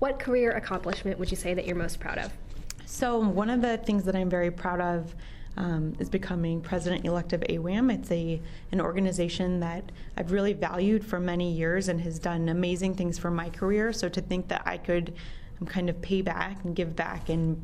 What 0.00 0.18
career 0.18 0.52
accomplishment 0.52 1.18
would 1.18 1.30
you 1.30 1.36
say 1.36 1.54
that 1.54 1.66
you're 1.66 1.74
most 1.74 1.98
proud 1.98 2.18
of? 2.18 2.30
So, 2.84 3.18
one 3.18 3.48
of 3.48 3.62
the 3.62 3.78
things 3.78 4.04
that 4.04 4.14
I'm 4.14 4.28
very 4.28 4.50
proud 4.50 4.82
of 4.82 5.14
um, 5.56 5.94
is 5.98 6.08
becoming 6.08 6.60
president-elect 6.60 7.32
of 7.32 7.40
AWEM. 7.42 7.92
It's 7.92 8.10
a 8.10 8.40
an 8.72 8.80
organization 8.80 9.60
that 9.60 9.92
I've 10.16 10.32
really 10.32 10.52
valued 10.52 11.04
for 11.04 11.20
many 11.20 11.52
years 11.52 11.88
and 11.88 12.00
has 12.00 12.18
done 12.18 12.48
amazing 12.48 12.94
things 12.94 13.18
for 13.18 13.30
my 13.30 13.50
career. 13.50 13.92
So 13.92 14.08
to 14.08 14.20
think 14.20 14.48
that 14.48 14.62
I 14.66 14.78
could 14.78 15.14
um, 15.60 15.66
kind 15.66 15.88
of 15.88 16.00
pay 16.02 16.22
back 16.22 16.64
and 16.64 16.74
give 16.74 16.96
back 16.96 17.28
and 17.28 17.60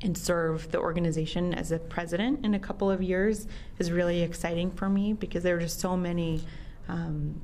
and 0.00 0.16
serve 0.16 0.70
the 0.70 0.78
organization 0.78 1.52
as 1.54 1.72
a 1.72 1.78
president 1.78 2.44
in 2.44 2.54
a 2.54 2.58
couple 2.58 2.88
of 2.90 3.02
years 3.02 3.48
is 3.78 3.90
really 3.90 4.22
exciting 4.22 4.70
for 4.70 4.88
me 4.88 5.12
because 5.12 5.42
there 5.42 5.56
are 5.56 5.60
just 5.60 5.80
so 5.80 5.96
many 5.96 6.40
um, 6.88 7.40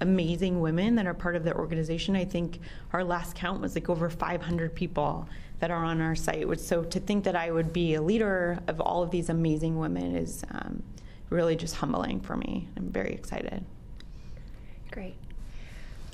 amazing 0.00 0.60
women 0.60 0.94
that 0.96 1.06
are 1.06 1.14
part 1.14 1.36
of 1.36 1.44
the 1.44 1.54
organization. 1.54 2.16
I 2.16 2.24
think 2.24 2.58
our 2.92 3.04
last 3.04 3.36
count 3.36 3.60
was 3.60 3.74
like 3.74 3.88
over 3.88 4.10
500 4.10 4.74
people 4.74 5.28
that 5.60 5.70
are 5.70 5.84
on 5.84 6.00
our 6.00 6.16
site. 6.16 6.60
So 6.60 6.82
to 6.82 7.00
think 7.00 7.24
that 7.24 7.36
I 7.36 7.50
would 7.50 7.72
be 7.72 7.94
a 7.94 8.02
leader 8.02 8.58
of 8.66 8.80
all 8.80 9.02
of 9.02 9.10
these 9.10 9.28
amazing 9.28 9.78
women 9.78 10.16
is 10.16 10.42
um, 10.50 10.82
really 11.28 11.54
just 11.54 11.76
humbling 11.76 12.20
for 12.20 12.36
me. 12.36 12.68
I'm 12.76 12.90
very 12.90 13.12
excited. 13.12 13.64
Great. 14.90 15.14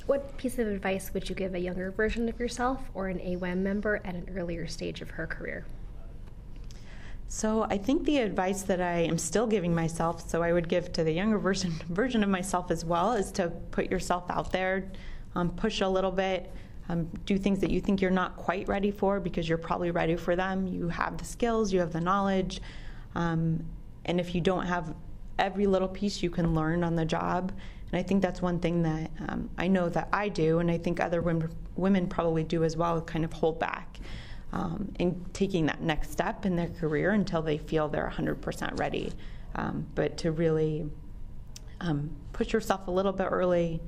What 0.06 0.36
piece 0.36 0.58
of 0.58 0.68
advice 0.68 1.12
would 1.14 1.28
you 1.28 1.34
give 1.34 1.54
a 1.54 1.58
younger 1.58 1.90
version 1.90 2.28
of 2.28 2.38
yourself 2.38 2.80
or 2.94 3.08
an 3.08 3.18
AWEM 3.18 3.58
member 3.58 3.96
at 4.04 4.14
an 4.14 4.28
earlier 4.36 4.66
stage 4.66 5.00
of 5.00 5.10
her 5.10 5.26
career? 5.26 5.64
So 7.28 7.64
I 7.64 7.78
think 7.78 8.04
the 8.04 8.18
advice 8.18 8.62
that 8.62 8.80
I 8.80 8.98
am 8.98 9.18
still 9.18 9.48
giving 9.48 9.74
myself, 9.74 10.28
so 10.28 10.42
I 10.42 10.52
would 10.52 10.68
give 10.68 10.92
to 10.92 11.02
the 11.02 11.10
younger 11.10 11.38
version 11.38 11.72
version 11.88 12.22
of 12.22 12.30
myself 12.30 12.70
as 12.70 12.84
well, 12.84 13.14
is 13.14 13.32
to 13.32 13.48
put 13.70 13.90
yourself 13.90 14.24
out 14.30 14.52
there, 14.52 14.90
um, 15.34 15.50
push 15.50 15.80
a 15.80 15.88
little 15.88 16.12
bit, 16.12 16.52
um, 16.88 17.06
do 17.24 17.36
things 17.38 17.58
that 17.60 17.70
you 17.70 17.80
think 17.80 18.00
you're 18.00 18.10
not 18.10 18.36
quite 18.36 18.68
ready 18.68 18.90
for 18.90 19.20
because 19.20 19.48
you're 19.48 19.58
probably 19.58 19.90
ready 19.90 20.16
for 20.16 20.36
them. 20.36 20.66
You 20.66 20.88
have 20.88 21.18
the 21.18 21.24
skills, 21.24 21.72
you 21.72 21.80
have 21.80 21.92
the 21.92 22.00
knowledge, 22.00 22.60
um, 23.14 23.64
and 24.04 24.20
if 24.20 24.34
you 24.34 24.40
don't 24.40 24.66
have 24.66 24.94
every 25.38 25.66
little 25.66 25.88
piece, 25.88 26.22
you 26.22 26.30
can 26.30 26.54
learn 26.54 26.84
on 26.84 26.96
the 26.96 27.04
job. 27.04 27.52
And 27.92 27.98
I 27.98 28.02
think 28.02 28.22
that's 28.22 28.42
one 28.42 28.58
thing 28.58 28.82
that 28.82 29.10
um, 29.28 29.50
I 29.58 29.68
know 29.68 29.88
that 29.88 30.08
I 30.12 30.28
do, 30.28 30.58
and 30.58 30.70
I 30.70 30.78
think 30.78 31.00
other 31.00 31.22
women, 31.22 31.50
women 31.76 32.06
probably 32.06 32.44
do 32.44 32.64
as 32.64 32.76
well, 32.76 33.00
kind 33.00 33.24
of 33.24 33.32
hold 33.32 33.58
back 33.58 33.98
um, 34.52 34.92
in 34.98 35.24
taking 35.32 35.66
that 35.66 35.80
next 35.80 36.10
step 36.10 36.46
in 36.46 36.56
their 36.56 36.68
career 36.68 37.12
until 37.12 37.42
they 37.42 37.58
feel 37.58 37.88
they're 37.88 38.12
100% 38.12 38.78
ready. 38.78 39.12
Um, 39.54 39.86
but 39.94 40.16
to 40.18 40.32
really 40.32 40.88
um, 41.80 42.10
push 42.32 42.52
yourself 42.52 42.88
a 42.88 42.90
little 42.90 43.12
bit 43.12 43.28
early 43.30 43.80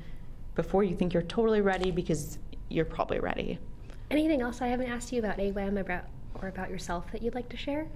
before 0.55 0.83
you 0.83 0.95
think 0.95 1.13
you're 1.15 1.23
totally 1.23 1.61
ready 1.61 1.91
because 1.91 2.39
you're 2.69 2.85
probably 2.85 3.21
ready. 3.21 3.59
Anything 4.11 4.41
else 4.41 4.63
I 4.63 4.69
haven't 4.69 4.91
asked 4.91 5.13
you 5.13 5.19
about 5.19 5.39
AWEM 5.39 5.79
about, 5.81 6.05
or 6.41 6.49
about 6.49 6.71
yourself 6.71 7.11
that 7.13 7.23
you'd 7.23 7.35
like 7.35 7.49
to 7.51 7.57
share? 7.57 7.87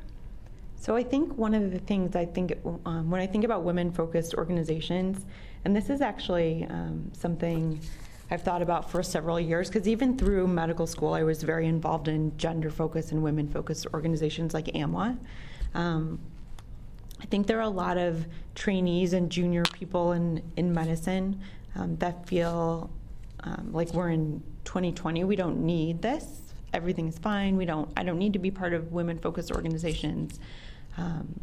So 0.76 0.96
I 0.96 1.02
think 1.02 1.38
one 1.38 1.54
of 1.54 1.70
the 1.70 1.78
things 1.78 2.16
I 2.16 2.24
think 2.24 2.58
um, 2.86 3.08
when 3.10 3.20
I 3.20 3.26
think 3.26 3.44
about 3.44 3.62
women-focused 3.62 4.34
organizations, 4.34 5.26
and 5.64 5.76
this 5.76 5.88
is 5.90 6.00
actually 6.00 6.66
um, 6.68 7.10
something 7.12 7.80
I've 8.30 8.42
thought 8.42 8.62
about 8.62 8.90
for 8.90 9.02
several 9.02 9.38
years, 9.38 9.68
because 9.68 9.86
even 9.86 10.18
through 10.18 10.48
medical 10.48 10.86
school, 10.86 11.14
I 11.14 11.22
was 11.22 11.42
very 11.42 11.66
involved 11.66 12.08
in 12.08 12.36
gender-focused 12.36 13.12
and 13.12 13.22
women-focused 13.22 13.86
organizations 13.94 14.54
like 14.54 14.66
AMWA. 14.66 15.18
Um, 15.74 16.18
I 17.20 17.26
think 17.26 17.46
there 17.46 17.58
are 17.58 17.62
a 17.62 17.68
lot 17.68 17.96
of 17.96 18.26
trainees 18.56 19.12
and 19.12 19.30
junior 19.30 19.62
people 19.72 20.12
in, 20.12 20.42
in 20.56 20.72
medicine 20.72 21.40
um, 21.76 21.96
that 21.98 22.26
feel 22.26 22.90
um, 23.44 23.70
like 23.72 23.92
we're 23.92 24.10
in 24.10 24.42
2020, 24.64 25.24
we 25.24 25.36
don't 25.36 25.64
need 25.64 26.02
this 26.02 26.42
everything 26.72 27.08
is 27.08 27.18
fine. 27.18 27.56
We 27.56 27.64
don't. 27.64 27.90
I 27.96 28.02
don't 28.02 28.18
need 28.18 28.32
to 28.32 28.38
be 28.38 28.50
part 28.50 28.72
of 28.72 28.92
women-focused 28.92 29.50
organizations. 29.50 30.40
Um, 30.96 31.40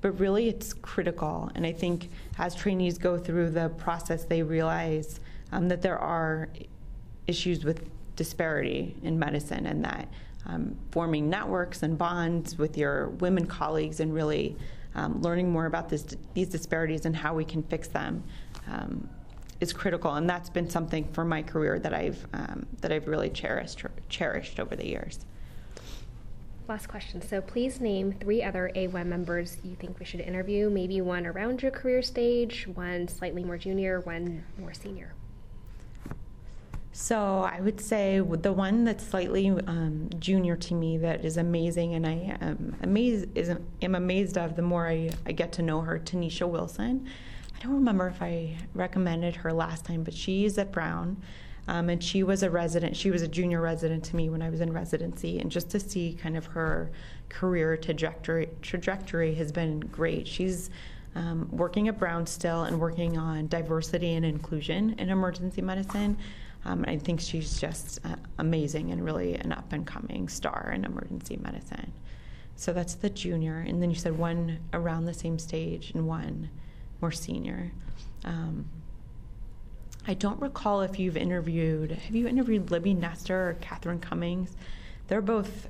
but 0.00 0.18
really, 0.18 0.48
it's 0.48 0.72
critical. 0.72 1.50
And 1.54 1.64
I 1.64 1.72
think 1.72 2.10
as 2.38 2.54
trainees 2.54 2.98
go 2.98 3.18
through 3.18 3.50
the 3.50 3.68
process, 3.70 4.24
they 4.24 4.42
realize 4.42 5.20
um, 5.52 5.68
that 5.68 5.82
there 5.82 5.98
are 5.98 6.48
issues 7.26 7.64
with 7.64 7.88
disparity 8.16 8.96
in 9.02 9.18
medicine, 9.18 9.66
and 9.66 9.84
that 9.84 10.08
um, 10.46 10.76
forming 10.90 11.30
networks 11.30 11.82
and 11.82 11.96
bonds 11.96 12.58
with 12.58 12.76
your 12.76 13.08
women 13.08 13.46
colleagues 13.46 14.00
and 14.00 14.12
really 14.12 14.56
um, 14.94 15.22
learning 15.22 15.50
more 15.50 15.66
about 15.66 15.88
this, 15.88 16.04
these 16.34 16.48
disparities 16.48 17.06
and 17.06 17.16
how 17.16 17.32
we 17.32 17.44
can 17.44 17.62
fix 17.62 17.88
them 17.88 18.22
um, 18.68 19.08
is 19.62 19.72
critical, 19.72 20.12
and 20.14 20.28
that's 20.28 20.50
been 20.50 20.68
something 20.68 21.04
for 21.12 21.24
my 21.24 21.40
career 21.40 21.78
that 21.78 21.94
I've 21.94 22.26
um, 22.34 22.66
that 22.80 22.90
I've 22.90 23.06
really 23.06 23.30
cherished 23.30 23.84
cherished 24.08 24.58
over 24.58 24.74
the 24.74 24.86
years. 24.86 25.20
Last 26.68 26.88
question. 26.88 27.22
So 27.22 27.40
please 27.40 27.80
name 27.80 28.12
three 28.12 28.42
other 28.42 28.72
AWEM 28.74 29.06
members 29.06 29.58
you 29.64 29.76
think 29.76 30.00
we 30.00 30.04
should 30.04 30.20
interview. 30.20 30.68
Maybe 30.68 31.00
one 31.00 31.26
around 31.26 31.62
your 31.62 31.70
career 31.70 32.02
stage, 32.02 32.66
one 32.74 33.06
slightly 33.06 33.44
more 33.44 33.56
junior, 33.56 34.00
one 34.00 34.44
more 34.58 34.74
senior. 34.74 35.14
So 36.92 37.40
I 37.40 37.60
would 37.60 37.80
say 37.80 38.20
the 38.20 38.52
one 38.52 38.84
that's 38.84 39.06
slightly 39.06 39.48
um, 39.48 40.10
junior 40.18 40.56
to 40.56 40.74
me 40.74 40.98
that 40.98 41.24
is 41.24 41.36
amazing, 41.36 41.94
and 41.94 42.04
I 42.04 42.36
am 42.40 42.76
amazed 42.82 43.28
is 43.36 43.48
am 43.80 43.94
amazed 43.94 44.36
of 44.36 44.56
the 44.56 44.62
more 44.62 44.88
I, 44.88 45.10
I 45.24 45.30
get 45.30 45.52
to 45.52 45.62
know 45.62 45.82
her, 45.82 46.00
Tanisha 46.00 46.48
Wilson. 46.48 47.08
I 47.62 47.64
don't 47.66 47.76
remember 47.76 48.08
if 48.08 48.20
I 48.20 48.56
recommended 48.74 49.36
her 49.36 49.52
last 49.52 49.84
time, 49.84 50.02
but 50.02 50.12
she's 50.12 50.58
at 50.58 50.72
Brown. 50.72 51.22
Um, 51.68 51.90
and 51.90 52.02
she 52.02 52.24
was 52.24 52.42
a 52.42 52.50
resident, 52.50 52.96
she 52.96 53.12
was 53.12 53.22
a 53.22 53.28
junior 53.28 53.60
resident 53.60 54.02
to 54.06 54.16
me 54.16 54.28
when 54.30 54.42
I 54.42 54.50
was 54.50 54.60
in 54.60 54.72
residency. 54.72 55.38
And 55.38 55.48
just 55.48 55.70
to 55.70 55.78
see 55.78 56.18
kind 56.20 56.36
of 56.36 56.44
her 56.46 56.90
career 57.28 57.76
trajectory, 57.76 58.48
trajectory 58.62 59.32
has 59.34 59.52
been 59.52 59.78
great. 59.78 60.26
She's 60.26 60.70
um, 61.14 61.48
working 61.52 61.86
at 61.86 62.00
Brown 62.00 62.26
still 62.26 62.64
and 62.64 62.80
working 62.80 63.16
on 63.16 63.46
diversity 63.46 64.14
and 64.14 64.26
inclusion 64.26 64.96
in 64.98 65.08
emergency 65.08 65.62
medicine. 65.62 66.18
Um, 66.64 66.84
I 66.88 66.98
think 66.98 67.20
she's 67.20 67.60
just 67.60 68.00
uh, 68.04 68.16
amazing 68.38 68.90
and 68.90 69.04
really 69.04 69.36
an 69.36 69.52
up 69.52 69.72
and 69.72 69.86
coming 69.86 70.28
star 70.28 70.72
in 70.74 70.84
emergency 70.84 71.36
medicine. 71.36 71.92
So 72.56 72.72
that's 72.72 72.96
the 72.96 73.08
junior. 73.08 73.58
And 73.58 73.80
then 73.80 73.88
you 73.88 73.96
said 73.96 74.18
one 74.18 74.58
around 74.72 75.04
the 75.04 75.14
same 75.14 75.38
stage 75.38 75.92
and 75.94 76.08
one 76.08 76.50
more 77.02 77.12
senior. 77.12 77.70
Um, 78.24 78.64
I 80.06 80.14
don't 80.14 80.40
recall 80.40 80.82
if 80.82 80.98
you've 80.98 81.16
interviewed, 81.16 81.90
have 81.90 82.14
you 82.14 82.26
interviewed 82.26 82.70
Libby 82.70 82.94
Nestor 82.94 83.50
or 83.50 83.54
Catherine 83.60 83.98
Cummings? 83.98 84.56
They're 85.08 85.20
both 85.20 85.68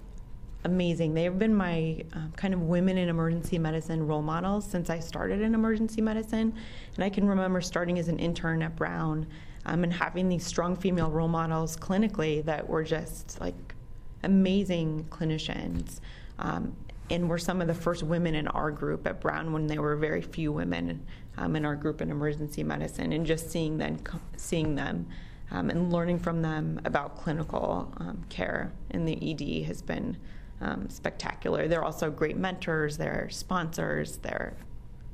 amazing. 0.65 1.15
They've 1.15 1.37
been 1.37 1.55
my 1.55 2.05
um, 2.12 2.33
kind 2.37 2.55
of 2.55 2.62
women 2.62 2.97
in 2.97 3.09
emergency 3.09 3.59
medicine 3.59 4.07
role 4.07 4.23
models 4.23 4.65
since 4.65 4.91
I 4.91 5.01
started 5.01 5.41
in 5.41 5.55
emergency 5.55 6.01
medicine. 6.01 6.55
And 6.95 7.05
I 7.05 7.11
can 7.11 7.27
remember 7.27 7.61
starting 7.61 7.99
as 7.99 8.09
an 8.09 8.19
intern 8.19 8.62
at 8.62 8.77
Brown 8.77 9.27
um, 9.67 9.85
and 9.85 9.93
having 9.93 10.29
these 10.29 10.47
strong 10.47 10.77
female 10.77 11.11
role 11.11 11.29
models 11.29 11.77
clinically 11.77 12.45
that 12.45 12.67
were 12.69 12.85
just 12.85 13.41
like 13.41 13.75
amazing 14.23 15.07
clinicians. 15.11 16.01
Um, 16.39 16.77
and 17.11 17.29
were 17.29 17.39
some 17.39 17.61
of 17.61 17.67
the 17.67 17.75
first 17.75 18.03
women 18.03 18.35
in 18.35 18.49
our 18.49 18.71
group 18.71 19.07
at 19.07 19.21
Brown 19.21 19.53
when 19.53 19.67
there 19.67 19.83
were 19.83 19.97
very 19.97 20.23
few 20.23 20.51
women 20.51 21.05
um, 21.39 21.57
in 21.57 21.65
our 21.65 21.77
group 21.77 22.01
in 22.01 22.11
emergency 22.11 22.62
medicine, 22.62 23.12
and 23.12 23.27
just 23.27 23.51
seeing 23.51 23.79
them, 23.79 23.99
seeing 24.37 24.75
them, 24.75 25.07
um, 25.51 25.71
and 25.71 25.93
learning 25.93 26.19
from 26.19 26.43
them 26.43 26.81
about 26.85 27.17
clinical 27.19 27.93
um, 27.99 28.23
care 28.29 28.73
in 28.91 29.05
the 29.05 29.19
ED 29.31 29.67
has 29.67 29.83
been 29.83 30.17
um, 30.61 30.89
spectacular. 30.89 31.69
They're 31.69 31.85
also 31.85 32.11
great 32.11 32.37
mentors. 32.37 32.97
They're 32.97 33.29
sponsors. 33.31 34.18
They're 34.18 34.55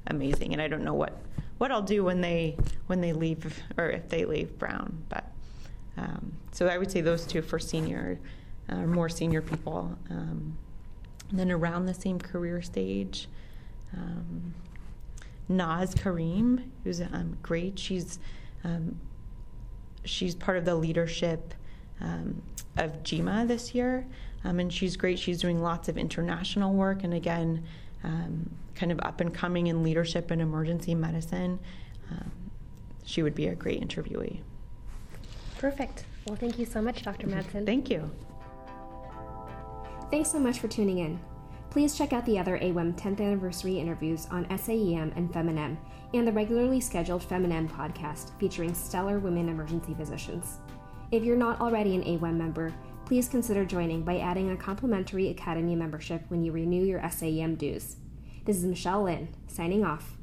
amazing, 0.07 0.53
and 0.53 0.63
I 0.63 0.69
don't 0.69 0.85
know 0.85 0.95
what 0.95 1.21
what 1.59 1.73
I'll 1.73 1.83
do 1.83 2.05
when 2.05 2.21
they 2.21 2.57
when 2.87 3.01
they 3.01 3.13
leave 3.13 3.63
or 3.77 3.91
if 3.91 4.09
they 4.09 4.25
leave 4.25 4.59
Brown, 4.59 5.05
but. 5.09 5.25
Um, 5.97 6.33
so 6.53 6.69
I 6.69 6.79
would 6.79 6.91
say 6.91 7.01
those 7.01 7.27
two 7.27 7.43
for 7.43 7.59
senior, 7.59 8.21
uh, 8.69 8.87
more 8.87 9.09
senior 9.09 9.43
people. 9.43 9.99
Um, 10.11 10.57
then 11.33 11.51
around 11.51 11.87
the 11.87 11.95
same 11.95 12.19
career 12.19 12.63
stage, 12.63 13.29
um, 13.95 14.55
Naz 15.49 15.95
Karim, 15.95 16.73
who's 16.85 17.01
um, 17.01 17.37
great. 17.43 17.79
She's 17.79 18.19
um, 18.65 18.99
she's 20.05 20.35
part 20.35 20.59
of 20.59 20.65
the 20.65 20.75
leadership 20.75 21.55
um, 22.01 22.43
of 22.77 23.03
GEMA 23.03 23.47
this 23.47 23.75
year, 23.75 24.07
um, 24.45 24.61
and 24.61 24.73
she's 24.73 24.97
great. 24.97 25.19
She's 25.19 25.41
doing 25.41 25.63
lots 25.63 25.89
of 25.89 25.97
international 25.97 26.75
work, 26.75 27.05
and 27.05 27.15
again, 27.15 27.65
um, 28.05 28.51
kind 28.75 28.93
of 28.93 29.01
up 29.01 29.21
and 29.21 29.33
coming 29.33 29.67
in 29.69 29.83
leadership 29.83 30.31
and 30.31 30.41
emergency 30.41 30.95
medicine. 30.95 31.59
she 33.05 33.23
would 33.23 33.35
be 33.35 33.47
a 33.47 33.55
great 33.55 33.81
interviewee. 33.81 34.41
Perfect. 35.59 36.05
Well, 36.27 36.37
thank 36.37 36.59
you 36.59 36.67
so 36.67 36.83
much, 36.83 37.03
Dr. 37.03 37.27
Madsen. 37.27 37.65
Thank 37.65 37.91
you. 37.91 38.11
Thanks 40.11 40.31
so 40.31 40.39
much 40.39 40.59
for 40.59 40.69
tuning 40.69 40.99
in. 40.99 41.19
Please 41.79 41.97
check 41.97 42.13
out 42.13 42.27
the 42.27 42.37
other 42.37 42.59
AWEM 42.59 42.95
10th 42.95 43.21
anniversary 43.21 43.79
interviews 43.79 44.27
on 44.33 44.47
SAEM 44.47 45.13
and 45.15 45.33
FemInEM, 45.33 45.77
and 46.13 46.27
the 46.27 46.33
regularly 46.33 46.81
scheduled 46.81 47.23
FemInEM 47.23 47.71
podcast 47.71 48.37
featuring 48.41 48.75
stellar 48.75 49.21
women 49.21 49.49
emergency 49.49 49.95
physicians. 49.95 50.59
If 51.13 51.23
you're 51.23 51.37
not 51.37 51.61
already 51.61 51.95
an 51.95 52.03
AWEM 52.03 52.37
member, 52.37 52.75
please 53.05 53.29
consider 53.29 53.65
joining 53.65 54.03
by 54.03 54.19
adding 54.19 54.51
a 54.51 54.57
complimentary 54.57 55.29
Academy 55.29 55.77
membership 55.77 56.25
when 56.27 56.43
you 56.43 56.51
renew 56.51 56.85
your 56.85 57.01
SAEM 57.01 57.57
dues. 57.57 57.95
This 58.45 58.57
is 58.57 58.65
Michelle 58.65 59.05
Lynn, 59.05 59.29
signing 59.47 59.85
off. 59.85 60.18